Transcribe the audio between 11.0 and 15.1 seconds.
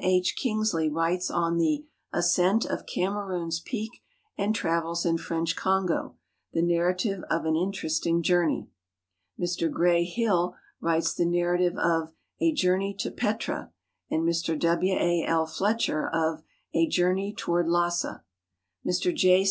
the narrative of "A Journey to Petra," and Mr W.